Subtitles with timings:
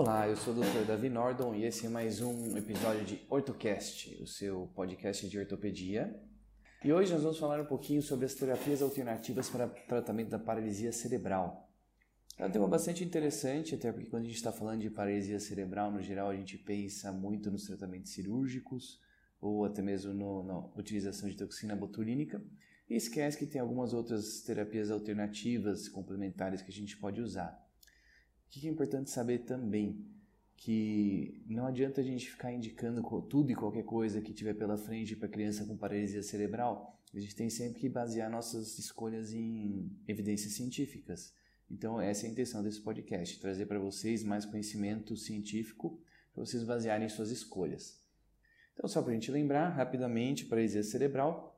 [0.00, 0.86] Olá, eu sou o Dr.
[0.86, 6.22] Davi Nordon e esse é mais um episódio de Ortocast, o seu podcast de ortopedia.
[6.84, 10.92] E hoje nós vamos falar um pouquinho sobre as terapias alternativas para tratamento da paralisia
[10.92, 11.68] cerebral.
[12.38, 15.90] É um tema bastante interessante, até porque quando a gente está falando de paralisia cerebral,
[15.90, 19.00] no geral, a gente pensa muito nos tratamentos cirúrgicos
[19.40, 22.40] ou até mesmo no, na utilização de toxina botulínica
[22.88, 27.67] e esquece que tem algumas outras terapias alternativas complementares que a gente pode usar.
[28.48, 30.06] O que é importante saber também?
[30.56, 35.14] Que não adianta a gente ficar indicando tudo e qualquer coisa que tiver pela frente
[35.14, 36.98] para criança com paralisia cerebral.
[37.14, 41.34] A gente tem sempre que basear nossas escolhas em evidências científicas.
[41.70, 46.00] Então, essa é a intenção desse podcast: trazer para vocês mais conhecimento científico
[46.32, 48.02] para vocês basearem suas escolhas.
[48.72, 51.54] Então, só para a gente lembrar rapidamente, paralisia cerebral,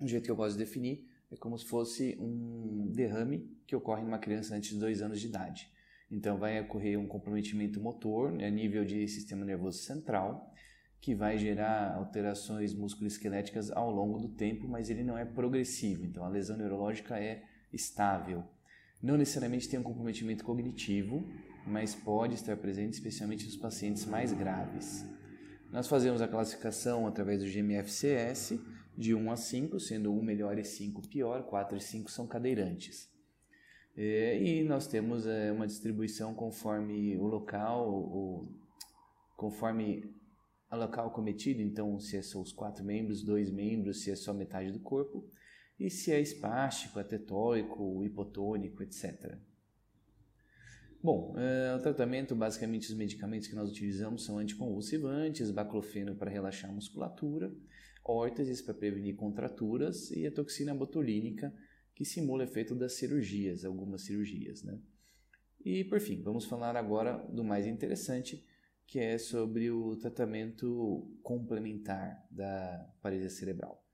[0.00, 4.04] o jeito que eu gosto de definir é como se fosse um derrame que ocorre
[4.04, 5.72] numa criança antes de dois anos de idade.
[6.10, 10.52] Então, vai ocorrer um comprometimento motor né, a nível de sistema nervoso central,
[11.00, 16.04] que vai gerar alterações musculoesqueléticas ao longo do tempo, mas ele não é progressivo.
[16.04, 17.42] Então, a lesão neurológica é
[17.72, 18.42] estável.
[19.02, 21.24] Não necessariamente tem um comprometimento cognitivo,
[21.66, 25.06] mas pode estar presente especialmente nos pacientes mais graves.
[25.70, 28.58] Nós fazemos a classificação através do GMFCS
[28.96, 33.08] de 1 a 5, sendo 1 melhor e 5 pior, 4 e 5 são cadeirantes.
[34.00, 38.48] É, e nós temos é, uma distribuição conforme o local,
[39.36, 40.08] conforme
[40.70, 44.32] o local cometido, então se é só os quatro membros, dois membros, se é só
[44.32, 45.28] metade do corpo,
[45.80, 49.36] e se é espástico, atetóico, hipotônico, etc.
[51.02, 56.70] Bom, é, o tratamento, basicamente os medicamentos que nós utilizamos são anticonvulsivantes, baclofeno para relaxar
[56.70, 57.52] a musculatura,
[58.04, 61.52] órteses para prevenir contraturas e a toxina botulínica
[61.98, 64.62] que simula o efeito das cirurgias, algumas cirurgias.
[64.62, 64.78] Né?
[65.64, 68.46] E por fim, vamos falar agora do mais interessante,
[68.86, 73.84] que é sobre o tratamento complementar da paralisia cerebral.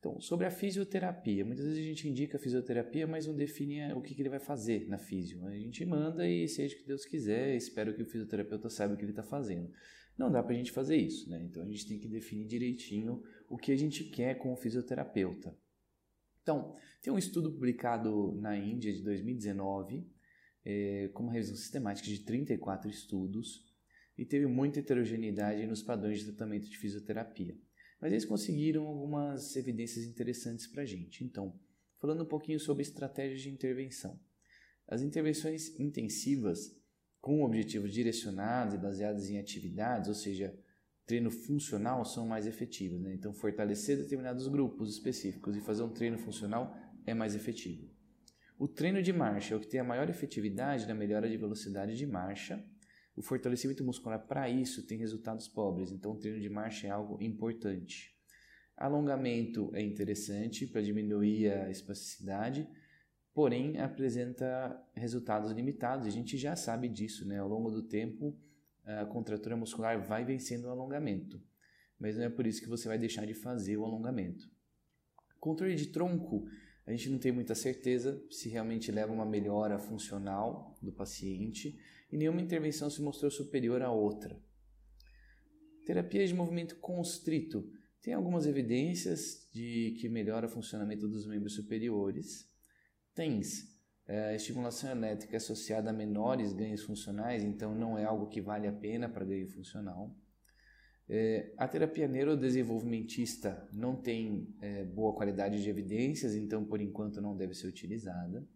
[0.00, 4.02] Então, sobre a fisioterapia, muitas vezes a gente indica a fisioterapia, mas não define o
[4.02, 5.46] que, ele vai fazer na fisio.
[5.46, 8.96] A gente manda e seja o que Deus quiser, espero que o fisioterapeuta saiba o
[8.96, 9.70] que ele está fazendo.
[10.18, 11.40] Não dá para a gente fazer isso, né?
[11.44, 15.56] Então a gente tem que definir direitinho o que a gente quer com o fisioterapeuta.
[16.44, 20.06] Então, tem um estudo publicado na Índia de 2019,
[20.62, 23.64] é, com uma revisão sistemática de 34 estudos,
[24.16, 27.56] e teve muita heterogeneidade nos padrões de tratamento de fisioterapia.
[27.98, 31.24] Mas eles conseguiram algumas evidências interessantes para a gente.
[31.24, 31.58] Então,
[31.98, 34.20] falando um pouquinho sobre estratégias de intervenção.
[34.86, 36.78] As intervenções intensivas,
[37.22, 40.54] com objetivos direcionados e baseados em atividades, ou seja,
[41.06, 43.00] treino funcional são mais efetivas.
[43.00, 43.14] Né?
[43.14, 46.76] Então, fortalecer determinados grupos específicos e fazer um treino funcional
[47.06, 47.88] é mais efetivo.
[48.58, 51.96] O treino de marcha é o que tem a maior efetividade na melhora de velocidade
[51.96, 52.64] de marcha.
[53.16, 57.20] O fortalecimento muscular, para isso, tem resultados pobres, então o treino de marcha é algo
[57.22, 58.14] importante.
[58.76, 62.68] Alongamento é interessante para diminuir a espasticidade,
[63.32, 66.06] porém apresenta resultados limitados.
[66.06, 67.38] A gente já sabe disso, né?
[67.38, 68.36] Ao longo do tempo,
[68.84, 71.42] a contratura muscular vai vencendo o alongamento,
[71.98, 74.50] mas não é por isso que você vai deixar de fazer o alongamento.
[75.40, 76.46] Controle de tronco,
[76.86, 81.78] a gente não tem muita certeza se realmente leva uma melhora funcional do paciente
[82.12, 84.38] e nenhuma intervenção se mostrou superior à outra.
[85.84, 87.70] Terapia de movimento constrito.
[88.02, 92.50] Tem algumas evidências de que melhora o funcionamento dos membros superiores.
[93.14, 93.73] TENS
[94.06, 98.66] a estimulação elétrica é associada a menores ganhos funcionais, então não é algo que vale
[98.66, 100.14] a pena para ganho funcional.
[101.08, 107.36] É, a terapia neurodesenvolvimentista não tem é, boa qualidade de evidências, então por enquanto não
[107.36, 108.46] deve ser utilizada.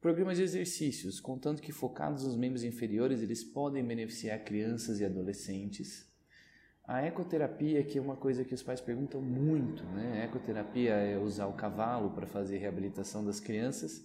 [0.00, 6.08] Programas de exercícios, contanto que focados nos membros inferiores, eles podem beneficiar crianças e adolescentes.
[6.84, 10.22] A ecoterapia, que é uma coisa que os pais perguntam muito, né?
[10.22, 14.04] A ecoterapia é usar o cavalo para fazer reabilitação das crianças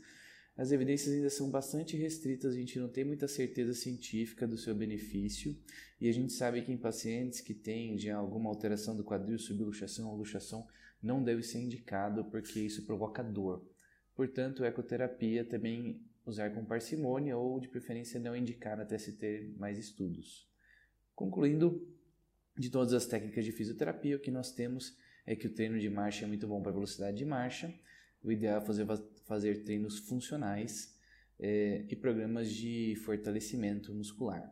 [0.57, 4.73] as evidências ainda são bastante restritas, a gente não tem muita certeza científica do seu
[4.73, 5.57] benefício
[5.99, 10.09] e a gente sabe que em pacientes que têm já alguma alteração do quadril, subluxação
[10.09, 10.65] ou luxação,
[11.03, 13.65] não deve ser indicado porque isso provoca dor.
[14.15, 19.77] Portanto, ecoterapia também usar com parcimônia ou de preferência não indicar até se ter mais
[19.77, 20.49] estudos.
[21.13, 21.85] Concluindo,
[22.57, 25.89] de todas as técnicas de fisioterapia, o que nós temos é que o treino de
[25.89, 27.73] marcha é muito bom para velocidade de marcha,
[28.25, 28.88] o ideal é fazer,
[29.25, 30.95] fazer treinos funcionais
[31.39, 34.51] é, e programas de fortalecimento muscular.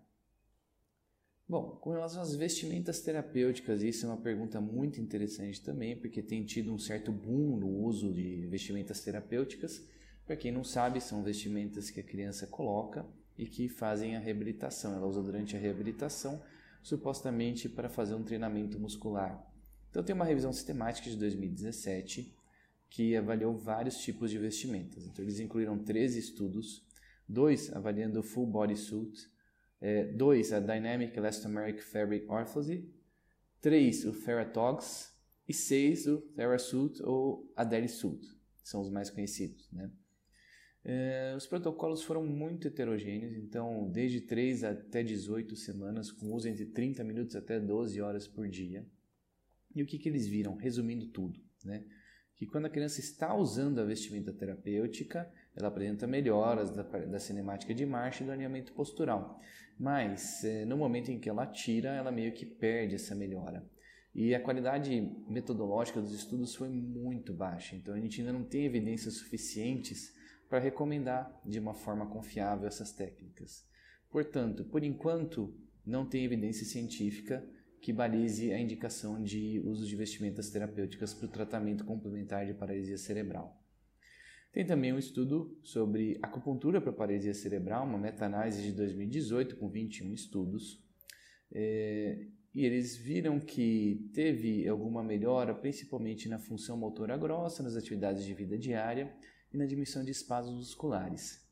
[1.48, 6.46] Bom, com relação às vestimentas terapêuticas, isso é uma pergunta muito interessante também, porque tem
[6.46, 9.86] tido um certo boom no uso de vestimentas terapêuticas.
[10.26, 13.06] Para quem não sabe, são vestimentas que a criança coloca
[13.38, 14.96] e que fazem a reabilitação.
[14.96, 16.42] Ela usa durante a reabilitação,
[16.82, 19.46] supostamente para fazer um treinamento muscular.
[19.90, 22.34] Então tem uma revisão sistemática de 2017
[22.94, 25.04] que avaliou vários tipos de vestimentas.
[25.08, 26.86] Então eles incluíram 13 estudos,
[27.28, 29.28] dois avaliando o full body suit,
[29.82, 32.86] é, dois a Dynamic Elastomeric Fabric Orthosis,
[33.60, 35.12] três o Theratogs
[35.50, 38.24] e seis o TheraSuit ou Adele Suit,
[38.64, 39.92] são os mais conhecidos, né?
[40.86, 46.66] É, os protocolos foram muito heterogêneos, então desde 3 até 18 semanas, com uso entre
[46.66, 48.86] 30 minutos até 12 horas por dia.
[49.74, 50.58] E o que, que eles viram?
[50.58, 51.86] Resumindo tudo, né?
[52.36, 57.74] Que quando a criança está usando a vestimenta terapêutica, ela apresenta melhoras da, da cinemática
[57.74, 59.40] de marcha e do alinhamento postural.
[59.80, 63.66] Mas é, no momento em que ela tira, ela meio que perde essa melhora.
[64.16, 68.66] E a qualidade metodológica dos estudos foi muito baixa, então a gente ainda não tem
[68.66, 70.14] evidências suficientes
[70.48, 73.66] para recomendar de uma forma confiável essas técnicas.
[74.12, 75.52] Portanto, por enquanto,
[75.84, 77.44] não tem evidência científica
[77.84, 82.98] que balize a indicação de uso de vestimentas terapêuticas para o tratamento complementar de paralisia
[82.98, 83.62] cerebral.
[84.54, 90.14] Tem também um estudo sobre acupuntura para paralisia cerebral, uma meta-análise de 2018 com 21
[90.14, 90.82] estudos.
[91.52, 92.26] É,
[92.56, 98.34] e eles viram que teve alguma melhora, principalmente na função motora grossa, nas atividades de
[98.34, 99.14] vida diária
[99.54, 101.46] e na diminuição de espasmos musculares.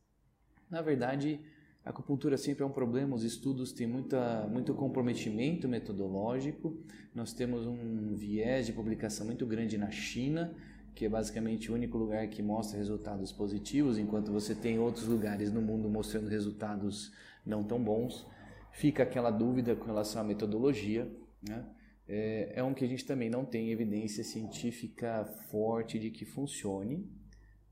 [0.70, 1.42] Na verdade,
[1.84, 6.78] a acupuntura sempre é um problema, os estudos têm muita, muito comprometimento metodológico,
[7.14, 10.56] nós temos um viés de publicação muito grande na China,
[10.94, 15.52] que é basicamente o único lugar que mostra resultados positivos, enquanto você tem outros lugares
[15.52, 17.12] no mundo mostrando resultados
[17.46, 18.28] não tão bons.
[18.72, 21.12] Fica aquela dúvida com relação à metodologia,
[21.42, 21.66] né?
[22.08, 27.10] É, é um que a gente também não tem evidência científica forte de que funcione,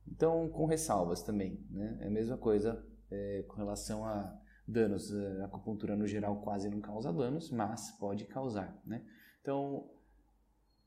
[0.08, 1.98] então, com ressalvas também, né?
[2.02, 5.14] É a mesma coisa é, com relação a danos.
[5.42, 9.04] A acupuntura, no geral, quase não causa danos, mas pode causar, né?
[9.42, 9.90] Então,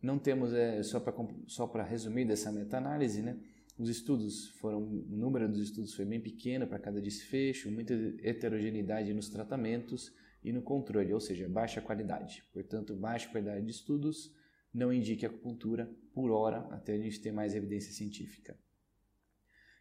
[0.01, 1.15] não temos, é, só para
[1.47, 3.39] só resumir dessa meta-análise, né?
[3.79, 9.15] Os estudos foram, o número dos estudos foi bem pequeno para cada desfecho, muita heterogeneidade
[9.15, 10.13] nos tratamentos
[10.45, 12.45] e no controle, ou seja, baixa qualidade.
[12.53, 14.35] Portanto, baixa qualidade de estudos
[14.75, 18.59] não indique acupuntura por hora até a gente ter mais evidência científica.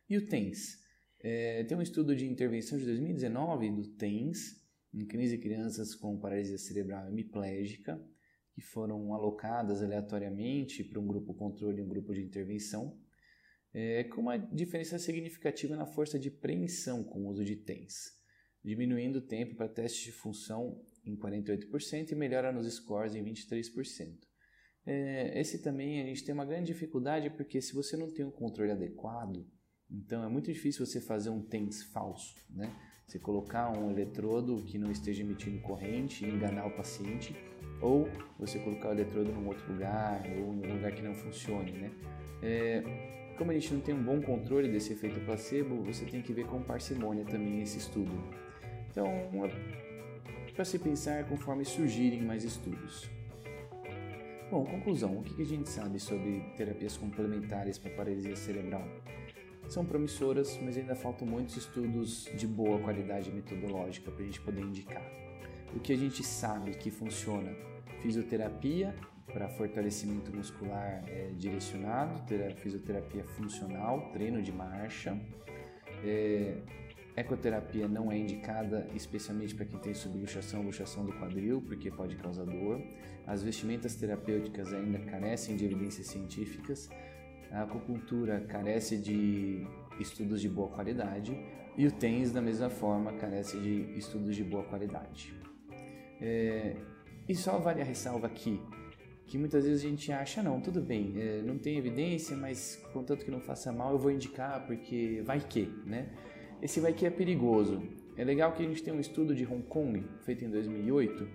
[0.09, 0.81] E o TENS?
[1.23, 4.59] É, tem um estudo de intervenção de 2019 do TENS,
[4.93, 8.03] em crise de crianças com paralisia cerebral hemiplégica,
[8.53, 12.99] que foram alocadas aleatoriamente para um grupo controle e um grupo de intervenção,
[13.73, 18.11] é, com uma diferença significativa na força de preensão com o uso de TENS,
[18.63, 24.19] diminuindo o tempo para testes de função em 48% e melhora nos scores em 23%.
[24.85, 28.31] É, esse também a gente tem uma grande dificuldade porque se você não tem um
[28.31, 29.47] controle adequado,
[29.91, 32.73] então é muito difícil você fazer um TENS falso, né?
[33.05, 37.35] Você colocar um eletrodo que não esteja emitindo corrente e enganar o paciente,
[37.81, 38.07] ou
[38.39, 41.91] você colocar o eletrodo num outro lugar, ou em um lugar que não funcione, né?
[42.41, 42.83] É,
[43.37, 46.45] como a gente não tem um bom controle desse efeito placebo, você tem que ver
[46.45, 48.11] com parcimônia também esse estudo.
[48.89, 49.07] Então,
[50.55, 53.09] para se pensar conforme surgirem mais estudos.
[54.49, 58.85] Bom, conclusão: o que a gente sabe sobre terapias complementares para paralisia cerebral?
[59.71, 64.61] São promissoras, mas ainda faltam muitos estudos de boa qualidade metodológica para a gente poder
[64.61, 65.03] indicar.
[65.73, 67.55] O que a gente sabe que funciona?
[68.01, 68.93] Fisioterapia
[69.31, 72.21] para fortalecimento muscular é, direcionado,
[72.57, 75.17] fisioterapia funcional, treino de marcha.
[76.03, 76.57] É,
[77.15, 82.45] ecoterapia não é indicada especialmente para quem tem subluxação, luxação do quadril, porque pode causar
[82.45, 82.81] dor.
[83.25, 86.89] As vestimentas terapêuticas ainda carecem de evidências científicas
[87.51, 89.67] a acupuntura carece de
[89.99, 91.37] estudos de boa qualidade
[91.77, 95.33] e o TENS, da mesma forma, carece de estudos de boa qualidade.
[96.19, 96.75] É,
[97.27, 98.59] e só vale a ressalva aqui
[99.31, 103.23] que muitas vezes a gente acha, não, tudo bem, é, não tem evidência, mas contanto
[103.23, 106.09] que não faça mal, eu vou indicar porque vai que, né?
[106.61, 107.81] Esse vai que é perigoso.
[108.17, 111.25] É legal que a gente tem um estudo de Hong Kong, feito em 2008,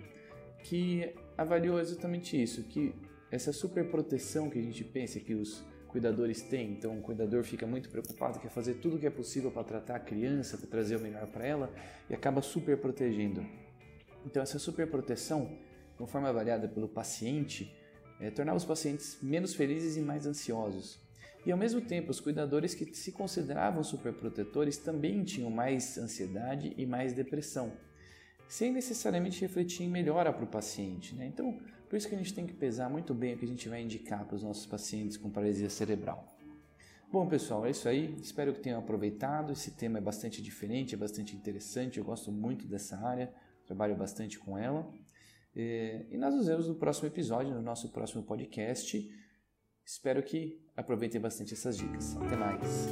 [0.63, 2.93] que avaliou exatamente isso, que
[3.31, 6.71] essa superproteção que a gente pensa que os cuidadores têm.
[6.71, 9.95] Então, o cuidador fica muito preocupado, quer fazer tudo o que é possível para tratar
[9.95, 11.73] a criança, para trazer o melhor para ela
[12.09, 13.45] e acaba super protegendo.
[14.25, 15.57] Então, essa super proteção,
[15.97, 17.73] conforme avaliada pelo paciente,
[18.19, 20.99] é, tornava os pacientes menos felizes e mais ansiosos.
[21.45, 26.85] E ao mesmo tempo, os cuidadores que se consideravam superprotetores também tinham mais ansiedade e
[26.85, 27.71] mais depressão,
[28.49, 31.15] sem necessariamente refletir em melhora para o paciente.
[31.15, 31.25] Né?
[31.27, 31.57] Então,
[31.89, 33.81] por isso que a gente tem que pesar muito bem o que a gente vai
[33.81, 36.37] indicar para os nossos pacientes com paralisia cerebral.
[37.09, 38.17] Bom, pessoal, é isso aí.
[38.21, 39.53] Espero que tenham aproveitado.
[39.53, 41.97] Esse tema é bastante diferente, é bastante interessante.
[41.97, 43.33] Eu gosto muito dessa área,
[43.65, 44.91] trabalho bastante com ela.
[45.55, 49.09] É, e nós nos vemos no próximo episódio, no nosso próximo podcast.
[49.85, 52.17] Espero que aproveitem bastante essas dicas.
[52.17, 52.87] Até mais.